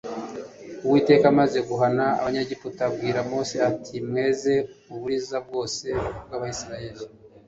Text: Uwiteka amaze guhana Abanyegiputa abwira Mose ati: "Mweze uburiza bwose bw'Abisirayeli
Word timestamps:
Uwiteka 0.85 1.25
amaze 1.33 1.59
guhana 1.69 2.05
Abanyegiputa 2.19 2.81
abwira 2.89 3.19
Mose 3.29 3.55
ati: 3.69 3.95
"Mweze 4.07 4.53
uburiza 4.93 5.37
bwose 5.45 5.85
bw'Abisirayeli 6.25 7.03